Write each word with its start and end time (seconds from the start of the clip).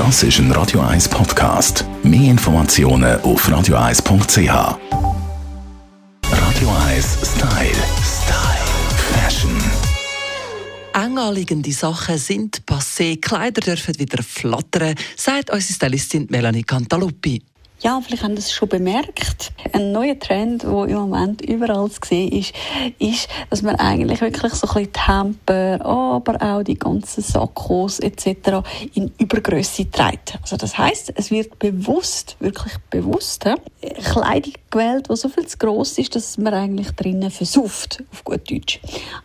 Das 0.00 0.22
ist 0.22 0.38
ein 0.38 0.50
Radio 0.52 0.80
1 0.80 1.10
Podcast. 1.10 1.84
Mehr 2.02 2.30
Informationen 2.30 3.20
auf 3.20 3.46
radio1.ch. 3.46 4.48
Radio 6.24 6.68
1 6.86 7.18
Style. 7.22 7.82
Style. 8.00 8.66
Fashion. 9.12 9.54
Eng 10.94 11.18
anliegende 11.18 11.70
Sachen 11.72 12.16
sind 12.16 12.62
passé, 12.64 13.20
Kleider 13.20 13.60
dürfen 13.60 13.98
wieder 13.98 14.22
flattern, 14.22 14.94
sagt 15.16 15.50
unsere 15.50 15.74
Stylistin 15.74 16.26
Melanie 16.30 16.62
Cantaluppi. 16.62 17.42
Ja, 17.82 17.98
vielleicht 18.02 18.22
haben 18.22 18.36
Sie 18.36 18.42
es 18.42 18.52
schon 18.52 18.68
bemerkt. 18.68 19.52
Ein 19.72 19.92
neuer 19.92 20.18
Trend, 20.18 20.64
der 20.64 20.70
im 20.70 20.96
Moment 20.96 21.40
überall 21.40 21.90
zu 21.90 22.00
sehen 22.04 22.30
ist, 22.30 22.52
ist, 22.98 23.26
dass 23.48 23.62
man 23.62 23.76
eigentlich 23.76 24.20
wirklich 24.20 24.52
so 24.52 24.66
ein 24.66 24.74
bisschen 24.74 24.92
die 24.92 25.00
Hemper, 25.00 25.86
aber 25.86 26.42
auch 26.42 26.62
die 26.62 26.78
ganzen 26.78 27.22
Sakkos 27.22 27.98
etc. 28.00 28.60
in 28.92 29.10
Übergröße 29.16 29.90
trägt. 29.90 30.38
Also 30.42 30.58
das 30.58 30.76
heißt, 30.76 31.14
es 31.16 31.30
wird 31.30 31.58
bewusst, 31.58 32.36
wirklich 32.38 32.74
bewusst? 32.90 33.48
Kleidung 34.04 34.52
gewählt, 34.70 35.08
die 35.10 35.16
so 35.16 35.30
viel 35.30 35.46
zu 35.46 35.56
gross 35.56 35.96
ist, 35.96 36.14
dass 36.14 36.36
man 36.36 36.52
eigentlich 36.52 36.90
drinnen 36.90 37.30
versauft, 37.30 38.04
auf 38.12 38.24
gut 38.24 38.50
Deutsch. 38.50 38.78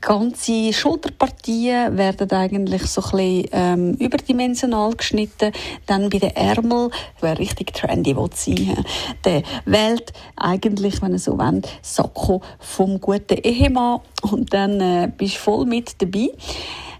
Ganze 0.00 0.72
Schulterpartien 0.72 1.96
werden 1.96 2.30
eigentlich 2.32 2.82
so 2.86 3.00
ein 3.00 3.10
bisschen 3.10 3.48
ähm, 3.52 3.94
überdimensional 3.94 4.92
geschnitten. 4.96 5.52
Dann 5.86 6.10
bei 6.10 6.18
den 6.18 6.34
Ärmeln, 6.34 6.90
wer 7.20 7.38
richtig 7.38 7.74
trendy 7.74 8.16
will 8.16 8.30
sein. 8.44 8.84
Der 9.24 9.42
wählt 9.64 10.12
eigentlich, 10.36 11.02
wenn 11.02 11.12
er 11.12 11.18
so 11.18 11.38
will, 11.38 11.62
Sakko 11.82 12.40
vom 12.58 13.00
guten 13.00 13.38
Ehemann 13.42 14.00
und 14.22 14.52
dann 14.52 14.80
äh, 14.80 15.10
bist 15.16 15.36
du 15.36 15.38
voll 15.38 15.66
mit 15.66 16.00
dabei. 16.00 16.30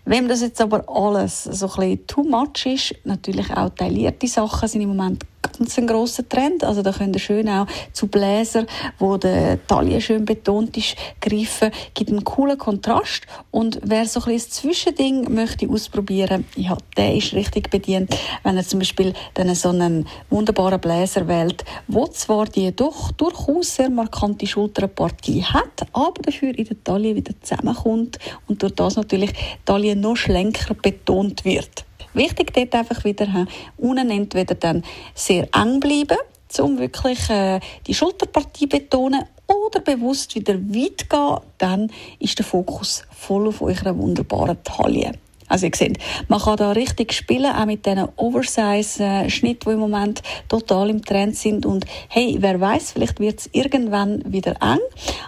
Wem 0.05 0.29
das 0.29 0.41
jetzt 0.41 0.61
aber 0.61 0.85
alles 0.89 1.45
so 1.45 1.67
ein 1.67 1.77
bisschen 1.77 2.07
too 2.07 2.25
much 2.25 2.67
ist, 2.67 2.95
natürlich 3.05 3.51
auch 3.51 3.69
taillierte 3.71 4.27
Sachen 4.27 4.69
sind 4.69 4.81
im 4.81 4.97
Moment 4.97 5.25
ganz 5.61 5.77
ein 5.77 5.87
grosser 5.87 6.27
Trend. 6.27 6.65
Also 6.65 6.81
da 6.81 6.91
könnt 6.91 7.15
ihr 7.15 7.21
schön 7.21 7.49
auch 7.49 7.67
zu 7.93 8.07
Bläser, 8.07 8.65
wo 8.99 9.19
der 9.19 9.65
Taille 9.67 10.01
schön 10.01 10.25
betont 10.25 10.75
ist, 10.77 10.97
greifen. 11.21 11.71
Gibt 11.93 12.11
einen 12.11 12.25
coolen 12.25 12.57
Kontrast. 12.57 13.27
Und 13.51 13.79
wer 13.85 14.07
so 14.07 14.21
ein 14.21 14.33
bisschen 14.33 14.51
Zwischending 14.53 15.35
möchte 15.35 15.69
ausprobieren, 15.69 16.47
ja, 16.57 16.77
der 16.97 17.15
ist 17.15 17.35
richtig 17.35 17.71
bedient, 17.71 18.17
wenn 18.43 18.57
er 18.57 18.65
zum 18.65 18.79
Beispiel 18.79 19.13
dann 19.35 19.55
so 19.55 19.69
einen 19.69 20.09
wunderbaren 20.31 20.81
Bläser 20.81 21.29
wählt, 21.29 21.63
wo 21.89 22.07
zwar 22.07 22.47
die 22.47 22.75
doch 22.75 23.13
durchaus 23.13 23.77
sehr 23.77 23.91
markante 23.91 24.47
Schulterpartie 24.47 25.45
hat, 25.45 25.87
aber 25.93 26.23
dafür 26.23 26.57
in 26.57 26.65
der 26.65 26.83
Taille 26.83 27.15
wieder 27.15 27.35
zusammenkommt 27.43 28.19
und 28.49 28.63
durch 28.63 28.75
das 28.75 28.97
natürlich 28.97 29.33
die 29.33 29.65
Taille 29.67 29.95
noch 29.95 30.17
schlenker 30.17 30.75
betont 30.75 31.45
wird. 31.45 31.85
Wichtig 32.15 32.53
dort 32.53 32.75
einfach 32.75 33.05
wieder, 33.05 33.47
unten 33.77 34.11
entweder 34.11 34.55
dann 34.55 34.83
sehr 35.15 35.49
eng 35.55 35.81
bleiben, 35.81 36.19
um 36.59 36.79
wirklich 36.79 37.31
äh, 37.31 37.61
die 37.87 37.95
Schulterpartie 37.95 38.67
betonen 38.67 39.25
oder 39.47 39.81
bewusst 39.81 40.35
wieder 40.35 40.55
weit 40.55 41.09
gehen, 41.09 41.37
dann 41.59 41.93
ist 42.19 42.39
der 42.39 42.47
Fokus 42.47 43.05
voll 43.11 43.49
auf 43.49 43.63
eurer 43.63 43.97
wunderbaren 43.97 44.63
Taille. 44.65 45.13
Also 45.51 45.67
ihr 45.67 45.73
seht, 45.75 45.99
man 46.29 46.41
kann 46.41 46.57
da 46.57 46.71
richtig 46.71 47.13
spielen, 47.13 47.53
auch 47.53 47.67
mit 47.67 47.85
diesen 47.85 48.09
Oversize-Schnitten, 48.17 49.69
die 49.69 49.75
im 49.75 49.81
Moment 49.81 50.23
total 50.49 50.89
im 50.91 51.05
Trend 51.05 51.37
sind. 51.37 51.67
Und 51.67 51.85
hey, 52.09 52.37
wer 52.39 52.61
weiß, 52.61 52.93
vielleicht 52.93 53.19
wird 53.19 53.41
es 53.41 53.51
irgendwann 53.53 54.23
wieder 54.25 54.53
eng. 54.63 54.79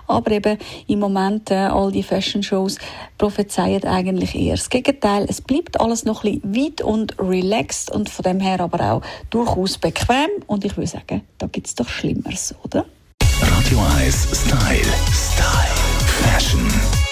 Aber 0.06 0.30
eben 0.30 0.58
im 0.86 1.00
Moment 1.00 1.50
äh, 1.50 1.54
all 1.54 1.90
die 1.90 2.04
Fashion-Shows 2.04 2.78
prophezeien 3.18 3.84
eigentlich 3.84 4.36
eher 4.36 4.54
das 4.54 4.70
Gegenteil. 4.70 5.26
Es 5.28 5.40
bleibt 5.40 5.80
alles 5.80 6.04
noch 6.04 6.22
ein 6.22 6.40
bisschen 6.40 6.64
weit 6.64 6.80
und 6.82 7.18
relaxed 7.18 7.90
und 7.90 8.08
von 8.08 8.22
dem 8.22 8.38
her 8.38 8.60
aber 8.60 8.92
auch 8.92 9.02
durchaus 9.30 9.76
bequem. 9.76 10.28
Und 10.46 10.64
ich 10.64 10.76
würde 10.76 10.88
sagen, 10.88 11.22
da 11.38 11.48
gibt 11.48 11.66
es 11.66 11.74
doch 11.74 11.88
Schlimmeres, 11.88 12.54
oder? 12.62 12.86
Radio 13.40 13.78
1 13.98 14.28
Style. 14.32 14.84
Style. 15.10 15.82
Fashion. 16.22 17.11